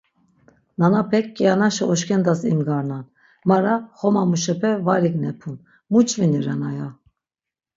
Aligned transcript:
Nanapek 0.79 1.25
kianaşi 1.35 1.83
oşkendas 1.93 2.41
imgarnan, 2.51 3.05
mara 3.49 3.75
xoma 3.97 4.23
muşepe 4.29 4.71
var 4.85 5.01
ignebun, 5.09 5.57
mu 5.91 5.99
ç̌vini 6.09 6.39
ren 6.45 6.61
aya. 6.69 6.89